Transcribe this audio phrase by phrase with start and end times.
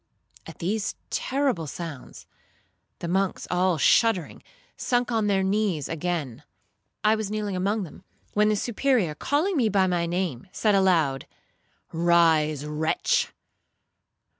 [0.47, 2.25] At these terrible sounds
[2.97, 4.41] the monks, all shuddering,
[4.75, 6.41] sunk on their knees again.
[7.03, 8.03] I was kneeling among them,
[8.33, 11.27] when the Superior, calling me by my name, said aloud,
[11.93, 13.31] 'Rise, wretch!